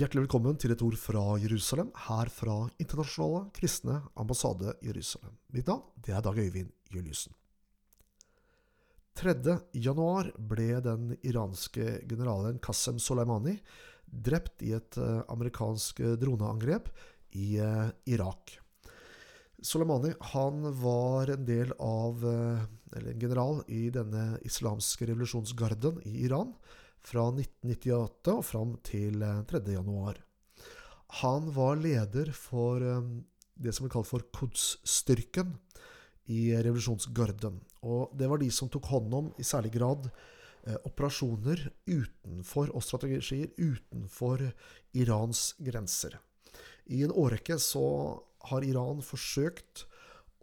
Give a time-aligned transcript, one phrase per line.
[0.00, 5.34] Hjertelig velkommen til et ord fra Jerusalem, her fra Internasjonale kristne ambassade Jerusalem.
[5.52, 7.34] Mitt navn det er Dag Øyvind Juliussen.
[9.18, 9.58] 3.
[9.74, 13.58] januar ble den iranske generalen Qasem Soleimani
[14.10, 16.88] drept i et eh, amerikansk droneangrep
[17.32, 18.58] i eh, Irak.
[19.62, 22.62] Soleimani han var en del av, eh,
[22.96, 26.54] eller en general i denne islamske revolusjonsgarden i Iran
[27.04, 29.62] fra 1998 og fram til 3.
[29.72, 30.20] januar.
[31.22, 32.82] Han var leder for
[33.56, 35.56] det som blir kalt for Quds-styrken
[36.30, 37.56] i revolusjonsgarden.
[37.82, 40.06] Og det var de som tok hånd om, i særlig grad,
[40.84, 44.44] operasjoner utenfor og strategier utenfor
[44.92, 46.20] Irans grenser.
[46.90, 47.84] I en årrekke så
[48.50, 49.86] har Iran forsøkt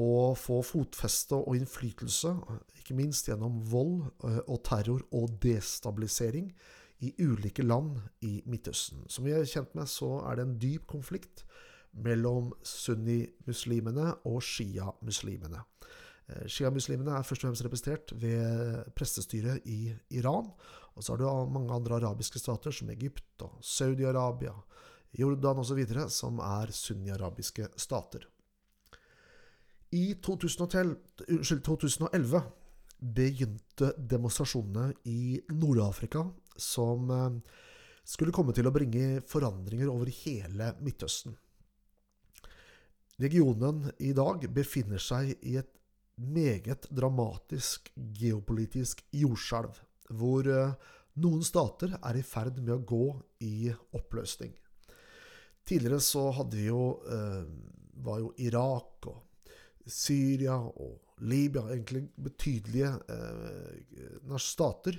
[0.00, 2.32] å få fotfeste og innflytelse,
[2.80, 4.08] ikke minst gjennom vold
[4.44, 6.50] og terror og destabilisering
[7.04, 9.04] i ulike land i Midtøsten.
[9.10, 11.44] Som vi er kjent med, så er det en dyp konflikt
[11.94, 15.62] mellom sunni-muslimene og shia-muslimene.
[16.50, 20.48] Shia-muslimene er først og fremst representert ved prestestyret i Iran.
[20.94, 24.54] Og så har du mange andre arabiske stater, som Egypt og Saudi-Arabia,
[25.18, 28.26] Jordan osv., som er sunni-arabiske stater.
[29.94, 30.96] I 2011,
[31.62, 32.40] 2011
[33.14, 36.24] begynte demonstrasjonene i Nord-Afrika
[36.58, 37.10] som
[38.04, 41.36] skulle komme til å bringe forandringer over hele Midtøsten.
[43.22, 45.70] Regionen i dag befinner seg i et
[46.18, 49.78] meget dramatisk geopolitisk jordskjelv,
[50.10, 50.50] hvor
[51.22, 53.06] noen stater er i ferd med å gå
[53.46, 54.54] i oppløsning.
[55.64, 56.82] Tidligere så hadde vi jo,
[58.04, 59.48] var jo Irak og
[59.88, 64.96] Syria og Libya egentlig betydelige eh, stater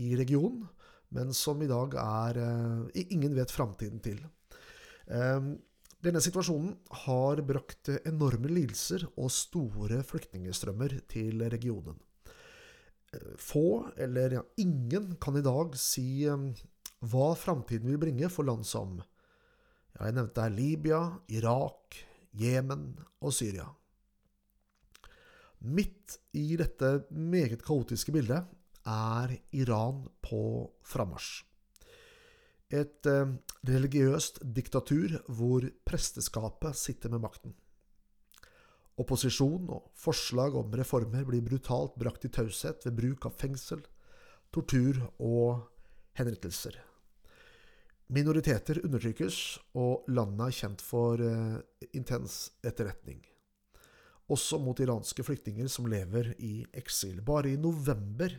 [0.00, 0.66] i regionen,
[1.14, 4.20] men som i dag er eh, Ingen vet framtiden til.
[5.06, 5.52] Eh,
[6.04, 6.74] denne situasjonen
[7.06, 11.96] har brakt enorme lidelser og store flyktningstrømmer til regionen.
[13.38, 18.98] Få, eller ja, ingen, kan i dag si hva framtiden vil bringe for land som
[19.94, 21.96] ja, Jeg nevnte Libya, Irak,
[22.34, 23.66] Jemen og Syria.
[25.64, 28.44] Midt i dette meget kaotiske bildet
[28.84, 31.44] er Iran på frammarsj.
[32.74, 33.34] Et eh,
[33.68, 37.54] religiøst diktatur hvor presteskapet sitter med makten.
[39.00, 43.80] Opposisjon og forslag om reformer blir brutalt brakt i taushet ved bruk av fengsel,
[44.54, 45.64] tortur og
[46.18, 46.76] henrettelser.
[48.12, 49.38] Minoriteter undertrykkes,
[49.80, 51.62] og landet er kjent for eh,
[51.96, 53.22] intens etterretning
[54.32, 57.20] også mot iranske flyktninger som lever i eksil.
[57.24, 58.32] Bare i november,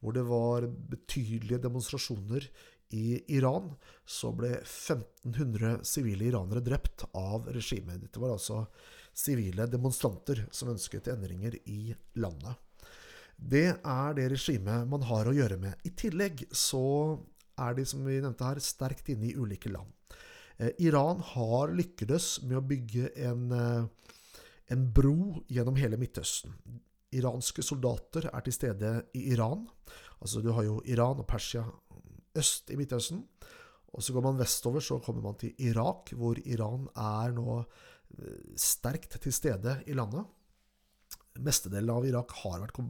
[0.00, 2.48] hvor det var betydelige demonstrasjoner
[2.92, 3.70] i Iran,
[4.04, 8.02] så ble 1500 sivile iranere drept av regimet.
[8.02, 8.66] Dette var altså
[9.16, 12.58] sivile demonstranter som ønsket endringer i landet.
[13.42, 15.80] Det er det regimet man har å gjøre med.
[15.88, 17.16] I tillegg så
[17.62, 19.90] er de, som vi nevnte her, sterkt inne i ulike land.
[20.84, 23.88] Iran har lykkedes med å bygge en
[24.72, 26.54] en bro gjennom hele Midtøsten.
[27.12, 29.66] Iranske soldater er til stede i Iran.
[30.22, 31.64] Altså Du har jo Iran og Persia
[32.38, 33.24] øst i Midtøsten.
[33.92, 37.58] Og så går man vestover, så kommer man til Irak, hvor Iran er nå
[38.56, 40.24] sterkt til stede i landet.
[41.44, 42.80] Mestedelen av Irak har vært,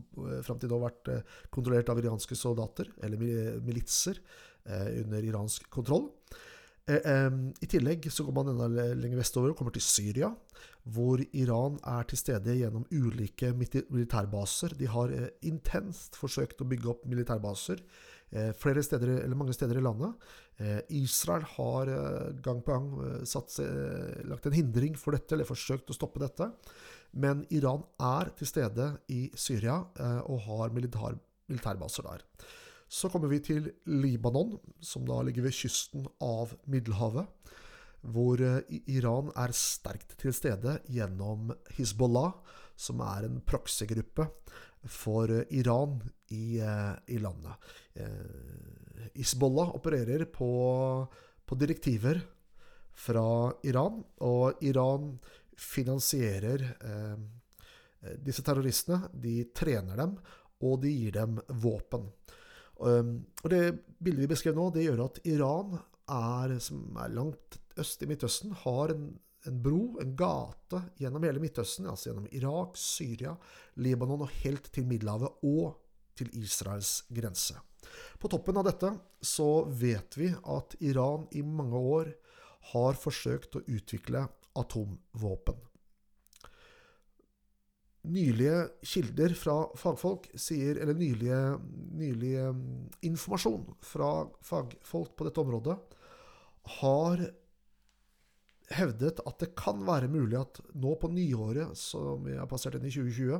[0.46, 1.10] fram til nå vært
[1.50, 4.18] kontrollert av iranske soldater, eller militser,
[4.66, 6.10] under iransk kontroll.
[6.86, 8.66] I tillegg så går man enda
[8.98, 10.32] lenger vestover og kommer til Syria,
[10.82, 14.74] hvor Iran er til stede gjennom ulike militærbaser.
[14.78, 15.14] De har
[15.46, 17.84] intenst forsøkt å bygge opp militærbaser
[18.58, 20.26] flere steder, eller mange steder i landet.
[20.96, 21.90] Israel har
[22.42, 23.58] gang på gang satt,
[24.26, 26.48] lagt en hindring for dette, eller forsøkt å stoppe dette.
[27.12, 29.78] Men Iran er til stede i Syria
[30.24, 31.18] og har militær,
[31.52, 32.26] militærbaser der.
[32.92, 37.24] Så kommer vi til Libanon, som da ligger ved kysten av Middelhavet.
[38.02, 38.40] Hvor
[38.90, 42.34] Iran er sterkt til stede gjennom Hizbollah,
[42.76, 44.26] som er en proksegruppe
[44.90, 46.00] for Iran
[46.34, 47.70] i, i landet.
[49.14, 50.50] Hizbollah opererer på,
[51.46, 52.20] på direktiver
[52.92, 55.14] fra Iran, og Iran
[55.56, 59.06] finansierer eh, disse terroristene.
[59.14, 60.16] De trener dem,
[60.62, 62.10] og de gir dem våpen.
[62.82, 63.62] Og det
[64.02, 65.76] bildet vi beskrev nå, det gjør at Iran,
[66.12, 69.12] er, som er langt øst i Midtøsten, har en
[69.46, 73.34] en bro, en gate, gjennom hele Midtøsten, altså gjennom Irak, Syria,
[73.82, 75.80] Libanon og helt til Middelhavet og
[76.18, 77.56] til Israels grense.
[78.20, 78.92] På toppen av dette
[79.24, 82.12] så vet vi at Iran i mange år
[82.72, 85.58] har forsøkt å utvikle atomvåpen.
[88.02, 91.38] Nylige kilder fra fagfolk sier, eller nylige,
[91.94, 92.48] nylige
[93.06, 94.08] informasjon fra
[94.42, 95.76] fagfolk på dette området,
[96.80, 97.22] har
[98.72, 102.88] hevdet at det kan være mulig at nå på nyåret, som vi har passert inn
[102.88, 103.38] i 2020,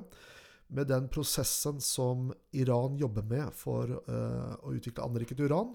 [0.73, 5.75] med den prosessen som Iran jobber med for uh, å utvikle anriket uran,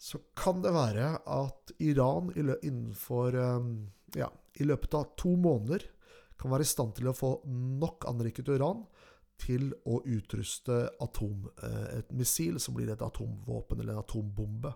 [0.00, 3.72] så kan det være at Iran innenfor um,
[4.16, 4.30] ja,
[4.60, 5.84] i løpet av to måneder
[6.40, 8.84] kan være i stand til å få nok anriket uran
[9.40, 14.72] til å utruste atom, uh, et missil som blir et atomvåpen eller en atombombe.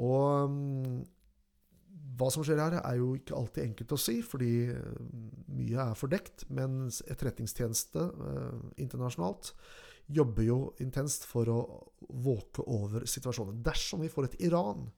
[0.00, 1.02] Og um,
[2.18, 4.98] hva som skjer her, er jo ikke alltid enkelt å si, fordi eh,
[5.56, 6.44] mye er fordekt.
[6.52, 9.52] Men etterretningstjeneste eh, internasjonalt
[10.12, 11.60] jobber jo intenst for å
[12.24, 13.62] våke over situasjonen.
[13.64, 14.90] Dersom vi får et Iran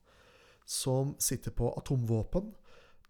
[0.67, 2.49] som sitter på atomvåpen,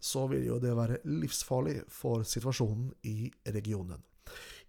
[0.00, 4.02] så vil jo det være livsfarlig for situasjonen i regionen.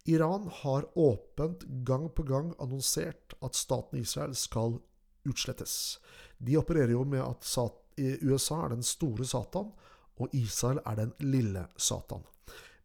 [0.07, 4.79] Iran har åpent gang på gang annonsert at staten Israel skal
[5.27, 5.99] utslettes.
[6.37, 7.43] De opererer jo med at
[8.23, 9.71] USA er den store Satan,
[10.17, 12.23] og Israel er den lille Satan.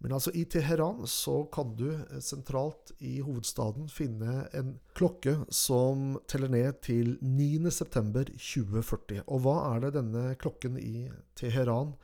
[0.03, 6.19] Men altså i Teheran så kan du eh, sentralt i hovedstaden finne en klokke som
[6.27, 9.23] teller ned til 9.9.2040.
[9.29, 11.07] Og hva er det denne klokken i
[11.39, 11.95] Teheran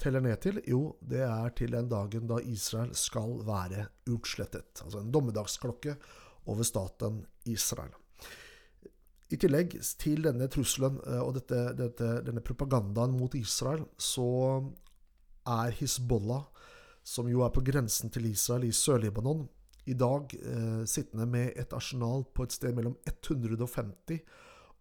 [0.00, 0.60] teller ned til?
[0.68, 4.82] Jo, det er til den dagen da Israel skal være utslettet.
[4.84, 5.96] Altså en dommedagsklokke
[6.46, 7.92] over staten Israel.
[9.32, 14.26] I tillegg til denne trusselen eh, og dette, dette, denne propagandaen mot Israel, så
[15.48, 16.44] er Hizbollah,
[17.04, 19.46] som jo er på grensen til Israel i Sør-Libanon,
[19.86, 24.22] i dag eh, sittende med et arsenal på et sted mellom 150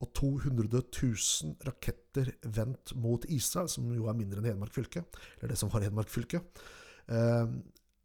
[0.03, 5.05] og 200 000 raketter vendt mot Israel, som jo er mindre enn Hedmark fylke,
[5.39, 6.43] eller det som var Hedmark fylke.
[7.07, 7.55] Eh,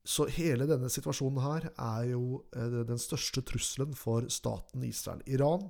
[0.08, 5.20] så hele denne situasjonen her er jo eh, den største trusselen for staten Israel.
[5.26, 5.68] Iran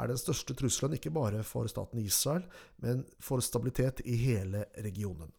[0.00, 2.44] er den største trusselen ikke bare for staten Israel,
[2.82, 5.32] men for stabilitet i hele regionen.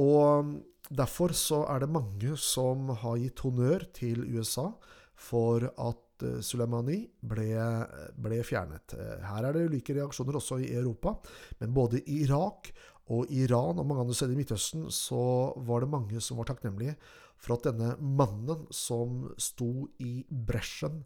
[0.00, 0.52] Og
[0.92, 4.66] Derfor så er det mange som har gitt honnør til USA
[5.16, 7.50] for at eh, Soleimani ble,
[8.16, 8.96] ble, fjernet.
[9.26, 11.16] Her er det ulike reaksjoner også i Europa,
[11.60, 12.72] men både i Irak
[13.12, 15.24] og Iran og mange andre steder i Midtøsten så
[15.66, 16.94] var det mange som var takknemlige
[17.42, 21.02] for at denne mannen som sto i bresjen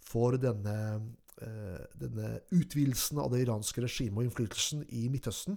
[0.00, 0.76] for denne
[1.40, 5.56] Eh, denne utvidelsen av det iranske regimet og innflytelsen i Midtøsten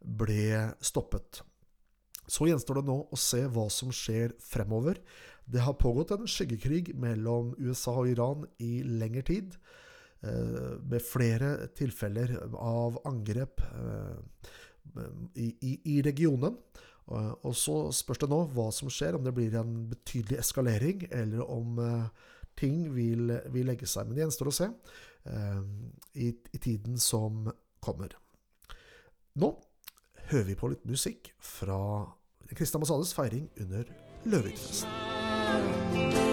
[0.00, 1.42] ble stoppet.
[2.24, 4.96] Så gjenstår det nå å se hva som skjer fremover.
[5.50, 9.56] Det har pågått en skyggekrig mellom USA og Iran i lengre tid,
[10.22, 13.62] eh, med flere tilfeller av angrep
[15.34, 16.56] i, i, regionen.
[17.10, 21.42] Og så spørs det nå hva som skjer, om det blir en betydelig eskalering, eller
[21.42, 21.78] om
[22.58, 24.06] ting vil, vil legge seg.
[24.06, 24.68] Men det gjenstår å se.
[25.24, 25.62] Eh,
[26.12, 28.16] i, i tiden som kommer.
[29.32, 29.52] Nå
[30.30, 31.80] hører vi på litt musikk fra
[32.56, 33.92] Kristian Masades feiring under
[35.92, 36.29] Bye.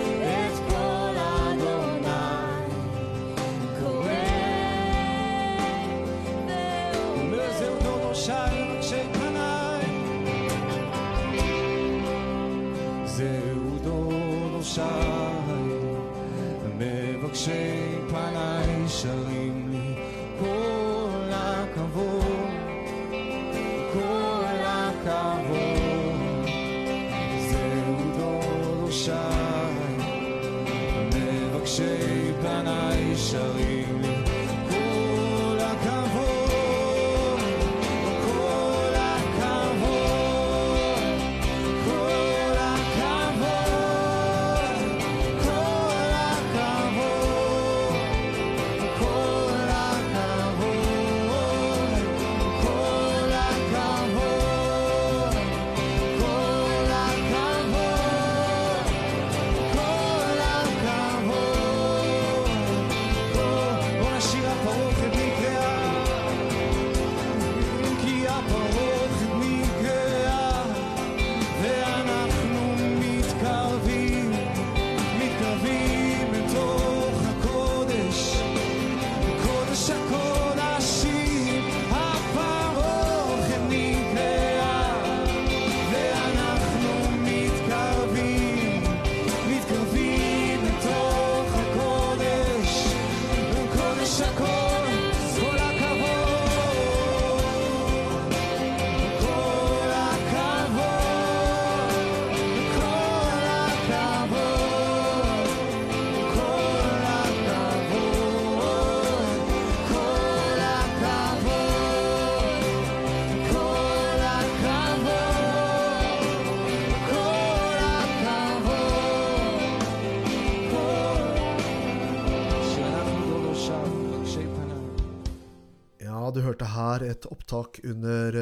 [126.42, 127.08] Løvhyttefesten.
[127.08, 128.38] et opptak under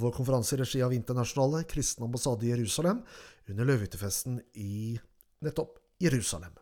[0.00, 3.02] vår konferanse i regi av Internasjonale kristne ambassade i Jerusalem
[3.48, 4.96] under løvehyttefesten i
[5.44, 6.52] nettopp Jerusalem.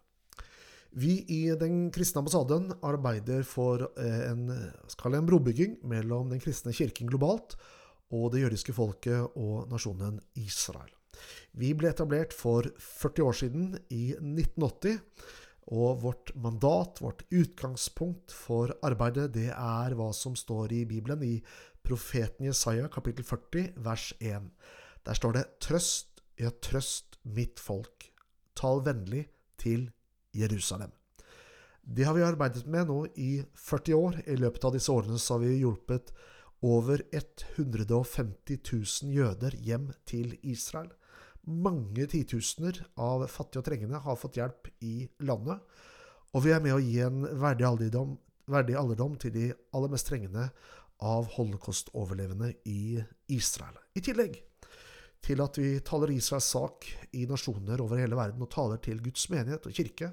[0.97, 7.59] Vi i Den kristne ambassaden arbeider for en, en brobygging mellom den kristne kirken globalt
[8.15, 10.89] og det jødiske folket og nasjonen Israel.
[11.57, 15.01] Vi ble etablert for 40 år siden, i 1980.
[15.67, 21.41] Og vårt mandat, vårt utgangspunkt for arbeidet, det er hva som står i Bibelen, i
[21.87, 24.47] profeten Jesaja kapittel 40, vers 1.
[25.07, 28.11] Der står det Trøst, ja, trøst mitt folk.
[28.57, 29.27] Tal vennlig
[29.59, 29.89] til
[30.37, 30.93] Jerusalem.
[31.87, 34.23] Det har vi arbeidet med nå i 40 år.
[34.27, 36.11] I løpet av disse årene så har vi hjulpet
[36.67, 40.91] over 150 000 jøder hjem til Israel.
[41.47, 45.63] Mange titusener av fattige og trengende har fått hjelp i landet.
[46.35, 48.17] Og vi er med å gi en verdig alderdom,
[48.51, 50.49] verdig alderdom til de aller mest trengende
[51.07, 52.99] av holocaust-overlevende i
[53.37, 53.77] Israel.
[53.95, 54.41] I tillegg
[55.27, 56.87] til at vi taler Israels sak
[57.17, 60.13] i nasjoner over hele verden og taler til Guds menighet og kirke,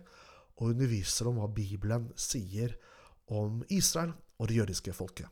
[0.61, 2.75] og underviser om hva Bibelen sier
[3.33, 5.25] om Israel og det jødiske folket.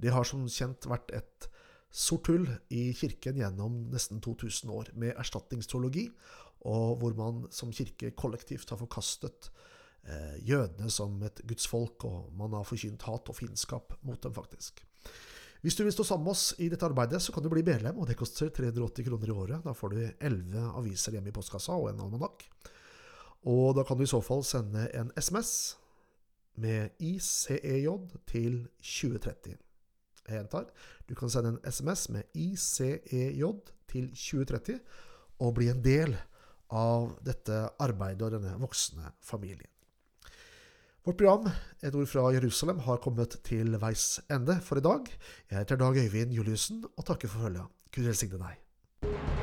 [0.00, 1.48] Det har som kjent vært et
[1.92, 6.08] sort hull i kirken gjennom nesten 2000 år, med erstatningsteologi,
[6.66, 9.50] og hvor man som kirke kollektivt har forkastet
[10.08, 14.82] eh, jødene som et gudsfolk, og man har forkynt hat og fiendskap mot dem, faktisk.
[15.62, 17.96] Hvis du vil stå sammen med oss i dette arbeidet, så kan du bli medlem,
[17.98, 19.64] og det koster 380 kroner i året.
[19.64, 22.44] Da får du 11 aviser hjemme i postkassa og en almanakk.
[23.50, 25.76] Og da kan du i så fall sende en SMS
[26.62, 27.88] med ICEJ
[28.30, 29.56] til 2030.
[30.26, 30.70] Jeg gjentar,
[31.06, 33.42] du kan sende en SMS med ICEJ
[33.86, 34.80] til 2030
[35.44, 36.16] og bli en del
[36.74, 39.70] av dette arbeidet og denne voksne familien.
[41.06, 41.46] Vårt program,
[41.82, 45.06] Et ord fra Jerusalem, har kommet til veis ende for i dag.
[45.50, 47.70] Jeg heter Dag Øyvind Juliussen og takker for følget.
[47.94, 49.35] Gud velsigne deg.